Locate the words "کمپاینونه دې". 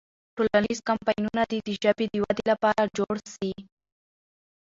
0.89-1.59